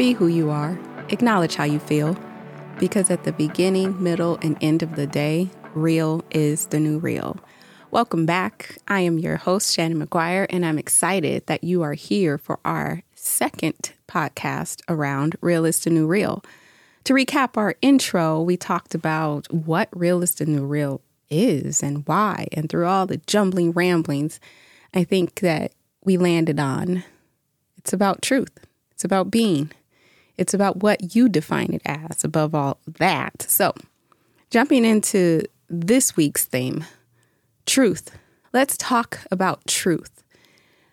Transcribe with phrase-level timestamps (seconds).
[0.00, 2.16] Be who you are, acknowledge how you feel,
[2.78, 7.36] because at the beginning, middle, and end of the day, real is the new real.
[7.90, 8.78] Welcome back.
[8.88, 13.02] I am your host, Shannon McGuire, and I'm excited that you are here for our
[13.14, 16.42] second podcast around Real is the New Real.
[17.04, 22.08] To recap our intro, we talked about what Real is the New Real is and
[22.08, 24.40] why, and through all the jumbling ramblings,
[24.94, 25.72] I think that
[26.02, 27.04] we landed on
[27.76, 29.72] it's about truth, it's about being,
[30.40, 33.42] it's about what you define it as, above all that.
[33.42, 33.74] So,
[34.50, 36.86] jumping into this week's theme
[37.66, 38.10] truth.
[38.54, 40.24] Let's talk about truth.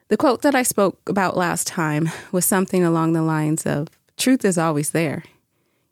[0.09, 3.87] The quote that I spoke about last time was something along the lines of
[4.17, 5.23] truth is always there.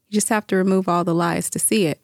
[0.09, 2.01] You just have to remove all the lies to see it.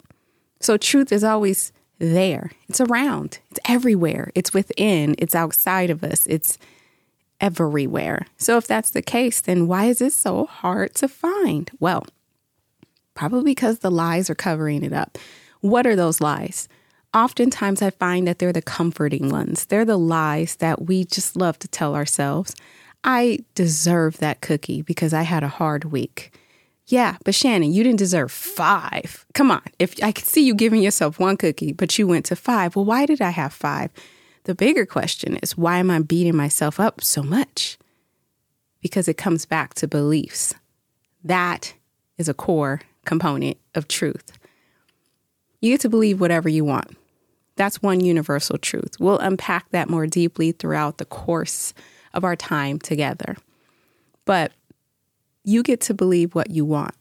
[0.62, 2.52] So, truth is always there.
[2.70, 3.40] It's around.
[3.50, 4.32] It's everywhere.
[4.36, 5.16] It's within.
[5.18, 6.26] It's outside of us.
[6.28, 6.58] It's
[7.42, 8.28] everywhere.
[8.38, 11.70] So if that's the case, then why is it so hard to find?
[11.80, 12.06] Well,
[13.16, 15.18] probably because the lies are covering it up.
[15.60, 16.70] What are those lies?
[17.14, 19.66] Oftentimes, I find that they're the comforting ones.
[19.66, 22.56] They're the lies that we just love to tell ourselves.
[23.04, 26.34] I deserve that cookie because I had a hard week.
[26.86, 29.26] Yeah, but Shannon, you didn't deserve five.
[29.34, 29.64] Come on.
[29.80, 32.86] If I could see you giving yourself one cookie, but you went to five, well,
[32.86, 33.92] why did I have five?
[34.44, 37.78] The bigger question is why am I beating myself up so much?
[38.82, 40.56] Because it comes back to beliefs.
[41.24, 41.74] That
[42.18, 44.38] is a core component of truth.
[45.60, 46.98] You get to believe whatever you want.
[47.56, 48.96] That's one universal truth.
[49.00, 51.74] We'll unpack that more deeply throughout the course
[52.14, 53.38] of our time together.
[54.26, 54.52] But
[55.44, 56.96] you get to believe what you want.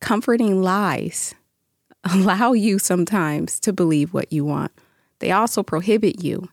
[0.00, 1.34] Comforting lies
[2.04, 4.72] allow you sometimes to believe what you want.
[5.24, 6.50] They also prohibit you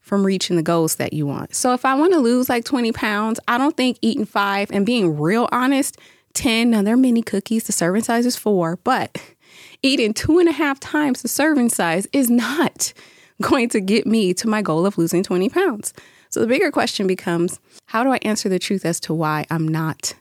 [0.00, 1.54] from reaching the goals that you want.
[1.54, 4.84] So if I want to lose like 20 pounds, I don't think eating five and
[4.84, 5.98] being real honest,
[6.34, 9.16] 10, now they're mini cookies, the serving size is four, but
[9.84, 12.92] eating two and a half times the serving size is not
[13.40, 15.94] going to get me to my goal of losing 20 pounds.
[16.28, 19.68] So the bigger question becomes how do I answer the truth as to why I'm
[19.68, 20.14] not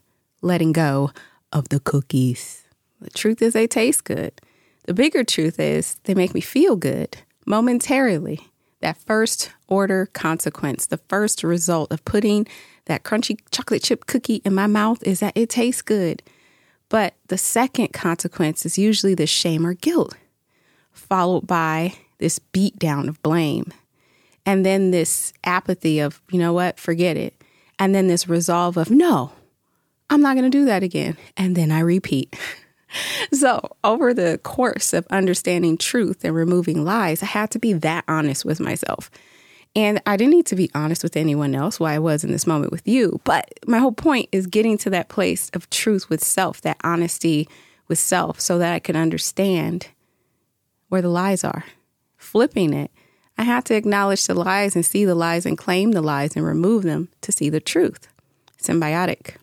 [0.44, 1.10] letting go
[1.52, 2.68] of the cookies?
[3.02, 4.40] The truth is, they taste good.
[4.86, 8.40] The bigger truth is, they make me feel good momentarily.
[8.82, 12.46] That first order consequence, the first result of putting
[12.86, 16.22] that crunchy chocolate chip cookie in my mouth is that it tastes good.
[16.90, 20.16] But the second consequence is usually the shame or guilt,
[20.92, 23.72] followed by this beat down of blame
[24.46, 27.34] and then this apathy of, you know what, forget it.
[27.80, 29.34] And then this resolve of, no,
[30.10, 31.18] I'm not going to do that again.
[31.36, 32.36] And then I repeat.
[33.32, 38.04] so, over the course of understanding truth and removing lies, I had to be that
[38.08, 39.10] honest with myself.
[39.76, 42.48] And I didn't need to be honest with anyone else why I was in this
[42.48, 43.20] moment with you.
[43.26, 47.50] But my whole point is getting to that place of truth with self, that honesty
[47.90, 49.90] with self, so that I can understand
[50.88, 51.66] where the lies are,
[52.18, 52.90] flipping it
[53.38, 56.46] I had to acknowledge the lies and see the lies and claim the lies and
[56.46, 58.08] remove them to see the truth.
[58.62, 59.36] Symbiotic.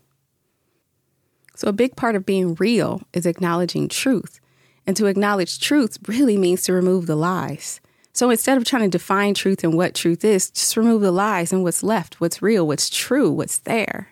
[1.55, 4.41] So, a big part of being real is acknowledging truth.
[4.87, 7.81] And to acknowledge truth really means to remove the lies.
[8.13, 11.53] So, instead of trying to define truth and what truth is, just remove the lies
[11.53, 14.09] and what's left, what's real, what's true, what's there.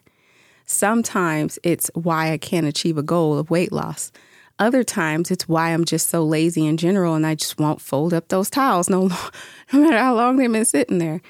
[0.64, 4.12] Sometimes it's why I can't achieve a goal of weight loss.
[4.58, 8.14] Other times it's why I'm just so lazy in general and I just won't fold
[8.14, 9.08] up those towels no,
[9.72, 11.22] no matter how long they've been sitting there.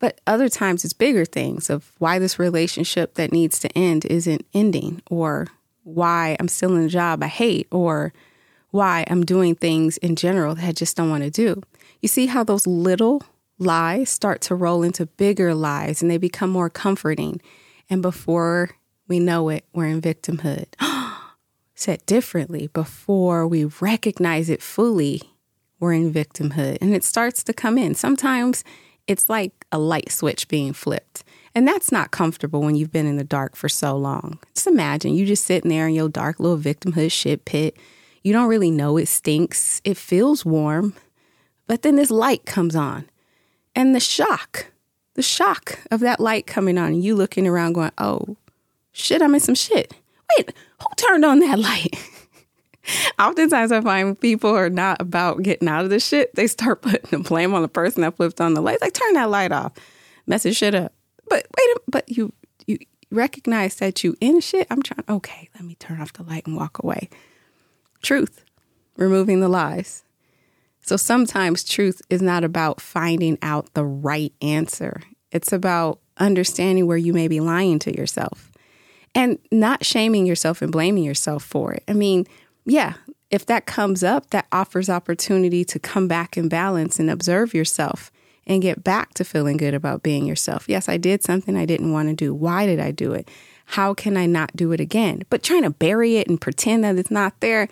[0.00, 4.46] But other times it's bigger things of why this relationship that needs to end isn't
[4.52, 5.46] ending or
[5.84, 8.12] why I'm still in a job I hate or
[8.70, 11.62] why I'm doing things in general that I just don't want to do.
[12.00, 13.22] You see how those little
[13.58, 17.40] lies start to roll into bigger lies and they become more comforting.
[17.90, 18.70] And before
[19.06, 20.66] we know it, we're in victimhood.
[21.74, 25.22] said differently, before we recognize it fully,
[25.78, 27.94] we're in victimhood and it starts to come in.
[27.94, 28.64] Sometimes
[29.10, 31.24] it's like a light switch being flipped.
[31.52, 34.38] And that's not comfortable when you've been in the dark for so long.
[34.54, 37.76] Just imagine you just sitting there in your dark little victimhood shit pit.
[38.22, 39.80] You don't really know it stinks.
[39.82, 40.94] It feels warm.
[41.66, 43.10] But then this light comes on.
[43.74, 44.66] And the shock,
[45.14, 48.36] the shock of that light coming on, you looking around going, oh,
[48.92, 49.92] shit, I'm in some shit.
[50.38, 51.96] Wait, who turned on that light?
[53.18, 56.34] Oftentimes, I find people are not about getting out of the shit.
[56.34, 58.80] They start putting the blame on the person that flipped on the light.
[58.80, 59.72] Like, turn that light off,
[60.26, 60.92] messing shit up.
[61.28, 62.32] But wait, a, but you
[62.66, 62.78] you
[63.10, 64.66] recognize that you in shit.
[64.70, 65.04] I'm trying.
[65.08, 67.08] Okay, let me turn off the light and walk away.
[68.02, 68.44] Truth,
[68.96, 70.04] removing the lies.
[70.80, 75.02] So sometimes truth is not about finding out the right answer.
[75.30, 78.50] It's about understanding where you may be lying to yourself
[79.14, 81.84] and not shaming yourself and blaming yourself for it.
[81.88, 82.26] I mean,
[82.70, 82.94] yeah,
[83.30, 88.10] if that comes up, that offers opportunity to come back in balance and observe yourself
[88.46, 90.68] and get back to feeling good about being yourself.
[90.68, 92.34] Yes, I did something I didn't want to do.
[92.34, 93.28] Why did I do it?
[93.66, 95.22] How can I not do it again?
[95.30, 97.68] But trying to bury it and pretend that it's not there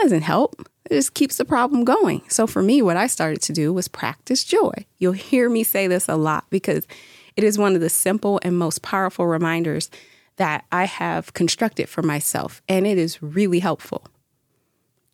[0.00, 0.68] doesn't help.
[0.86, 2.22] It just keeps the problem going.
[2.28, 4.72] So for me, what I started to do was practice joy.
[4.98, 6.86] You'll hear me say this a lot because
[7.36, 9.90] it is one of the simple and most powerful reminders
[10.36, 14.06] that I have constructed for myself, and it is really helpful.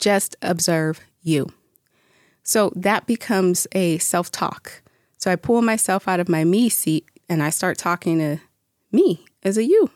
[0.01, 1.53] Just observe you.
[2.43, 4.83] So that becomes a self talk.
[5.19, 8.39] So I pull myself out of my me seat and I start talking to
[8.91, 9.91] me as a you.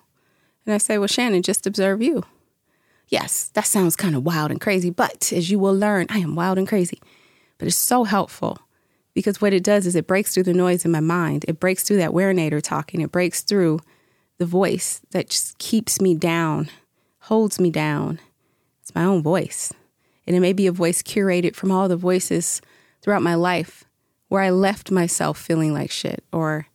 [0.67, 2.25] And I say, Well, Shannon, just observe you.
[3.09, 6.35] Yes, that sounds kind of wild and crazy, but as you will learn, I am
[6.35, 7.01] wild and crazy.
[7.59, 8.59] But it's so helpful
[9.15, 11.45] because what it does is it breaks through the noise in my mind.
[11.47, 13.01] It breaks through that werenator talking.
[13.01, 13.81] It breaks through
[14.39, 16.69] the voice that just keeps me down,
[17.21, 18.21] holds me down.
[18.83, 19.73] It's my own voice.
[20.27, 22.61] And it may be a voice curated from all the voices
[23.03, 23.85] throughout my life
[24.29, 26.67] where I left myself feeling like shit or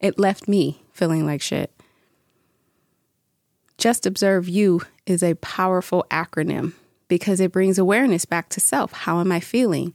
[0.00, 1.72] it left me feeling like shit.
[3.78, 6.72] Just Observe You is a powerful acronym
[7.08, 8.92] because it brings awareness back to self.
[8.92, 9.94] How am I feeling?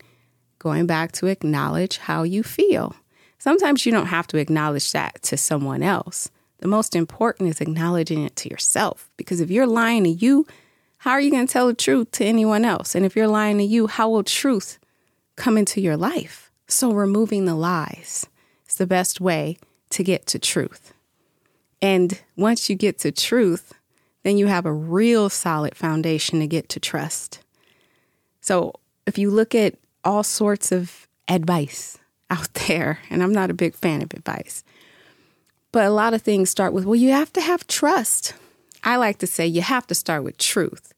[0.60, 2.96] Going back to acknowledge how you feel.
[3.38, 6.30] Sometimes you don't have to acknowledge that to someone else.
[6.60, 10.46] The most important is acknowledging it to yourself because if you're lying to you,
[11.02, 12.94] how are you going to tell the truth to anyone else?
[12.94, 14.78] And if you're lying to you, how will truth
[15.36, 16.52] come into your life?
[16.68, 18.28] So, removing the lies
[18.70, 19.58] is the best way
[19.90, 20.94] to get to truth.
[21.82, 23.74] And once you get to truth,
[24.22, 27.40] then you have a real solid foundation to get to trust.
[28.40, 28.76] So,
[29.08, 31.98] if you look at all sorts of advice
[32.30, 34.64] out there, and I'm not a big fan of advice,
[35.72, 38.36] but a lot of things start with, well, you have to have trust.
[38.84, 40.94] I like to say you have to start with truth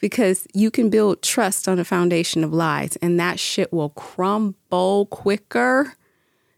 [0.00, 5.06] because you can build trust on a foundation of lies, and that shit will crumble
[5.06, 5.94] quicker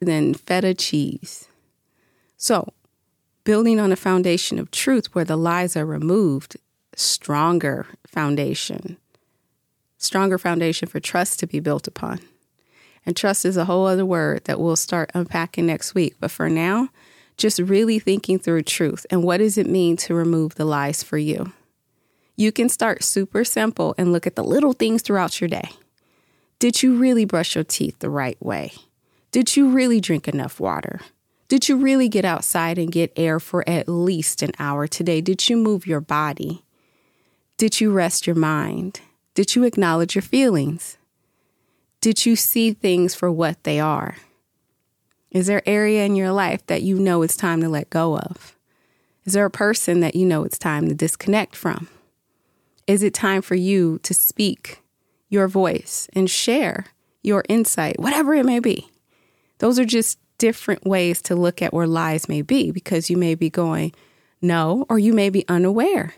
[0.00, 1.48] than feta cheese.
[2.36, 2.72] So,
[3.44, 6.56] building on a foundation of truth where the lies are removed,
[6.94, 8.96] stronger foundation,
[9.98, 12.20] stronger foundation for trust to be built upon.
[13.06, 16.16] And trust is a whole other word that we'll start unpacking next week.
[16.20, 16.90] But for now,
[17.40, 21.18] just really thinking through truth and what does it mean to remove the lies for
[21.18, 21.52] you.
[22.36, 25.70] You can start super simple and look at the little things throughout your day.
[26.58, 28.72] Did you really brush your teeth the right way?
[29.32, 31.00] Did you really drink enough water?
[31.48, 35.20] Did you really get outside and get air for at least an hour today?
[35.20, 36.62] Did you move your body?
[37.56, 39.00] Did you rest your mind?
[39.34, 40.98] Did you acknowledge your feelings?
[42.00, 44.16] Did you see things for what they are?
[45.30, 48.56] Is there area in your life that you know it's time to let go of?
[49.24, 51.88] Is there a person that you know it's time to disconnect from?
[52.86, 54.82] Is it time for you to speak
[55.28, 56.86] your voice and share
[57.22, 58.90] your insight, whatever it may be?
[59.58, 63.34] Those are just different ways to look at where lies may be because you may
[63.34, 63.92] be going
[64.42, 66.14] no or you may be unaware.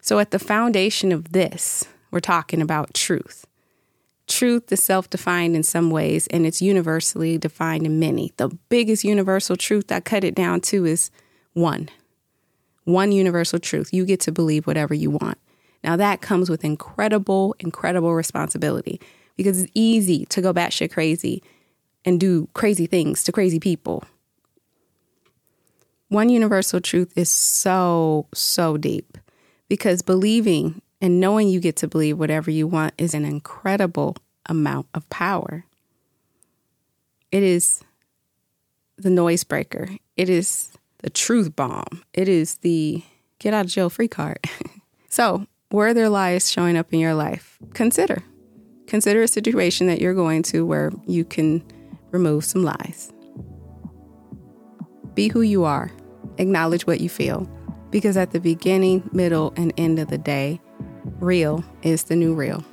[0.00, 3.46] So, at the foundation of this, we're talking about truth.
[4.32, 8.32] Truth is self defined in some ways and it's universally defined in many.
[8.38, 11.10] The biggest universal truth I cut it down to is
[11.52, 11.90] one.
[12.84, 13.92] One universal truth.
[13.92, 15.36] You get to believe whatever you want.
[15.84, 19.02] Now, that comes with incredible, incredible responsibility
[19.36, 21.42] because it's easy to go batshit crazy
[22.02, 24.02] and do crazy things to crazy people.
[26.08, 29.18] One universal truth is so, so deep
[29.68, 34.16] because believing and knowing you get to believe whatever you want is an incredible
[34.46, 35.66] amount of power.
[37.32, 37.82] It is
[38.96, 43.02] the noise breaker, it is the truth bomb, it is the
[43.40, 44.38] get out of jail free card.
[45.08, 47.58] so, were there lies showing up in your life?
[47.74, 48.22] Consider.
[48.86, 51.64] Consider a situation that you're going to where you can
[52.12, 53.12] remove some lies.
[55.14, 55.90] Be who you are,
[56.38, 57.50] acknowledge what you feel,
[57.90, 60.60] because at the beginning, middle, and end of the day,
[61.22, 62.64] real is the new real.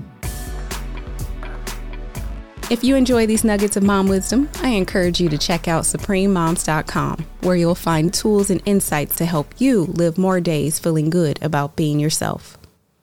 [2.69, 7.25] If you enjoy these nuggets of mom wisdom, I encourage you to check out suprememoms.com,
[7.41, 11.75] where you'll find tools and insights to help you live more days feeling good about
[11.75, 12.58] being yourself.